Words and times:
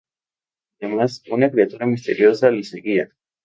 Además, 0.81 1.21
una 1.29 1.51
criatura 1.51 1.85
misteriosa 1.85 2.49
le 2.49 2.63
seguirá. 2.63 3.11